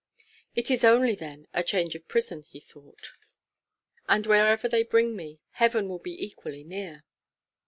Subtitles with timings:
[0.55, 3.09] "It is only, then, a change of prison," he thought;
[4.09, 7.03] "and wherever they bring me, heaven will be equally near."